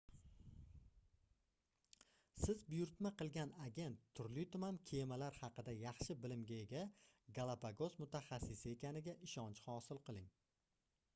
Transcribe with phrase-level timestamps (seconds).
[2.45, 6.81] siz buyurtma qilgan agent turli-tuman kemalar haqida yaxshi bilimga ega
[7.39, 10.33] galapagos mutaxassisi ekaniga ishonch hosil qiling